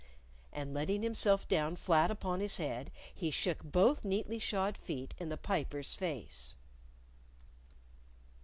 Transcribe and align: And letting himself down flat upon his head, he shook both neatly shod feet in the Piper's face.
And 0.51 0.73
letting 0.73 1.03
himself 1.03 1.47
down 1.47 1.75
flat 1.75 2.09
upon 2.09 2.39
his 2.39 2.57
head, 2.57 2.91
he 3.13 3.29
shook 3.29 3.61
both 3.63 4.03
neatly 4.03 4.39
shod 4.39 4.75
feet 4.75 5.13
in 5.19 5.29
the 5.29 5.37
Piper's 5.37 5.95
face. 5.95 6.55